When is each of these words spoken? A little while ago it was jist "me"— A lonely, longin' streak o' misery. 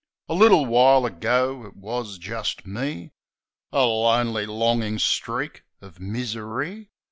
A 0.27 0.33
little 0.33 0.65
while 0.65 1.05
ago 1.05 1.63
it 1.67 1.75
was 1.75 2.17
jist 2.17 2.65
"me"— 2.65 3.11
A 3.71 3.83
lonely, 3.85 4.47
longin' 4.47 4.97
streak 4.97 5.63
o' 5.79 5.91
misery. 5.99 6.89